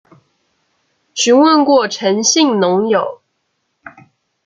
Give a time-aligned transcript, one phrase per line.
[1.13, 3.21] 詢問過陳姓農友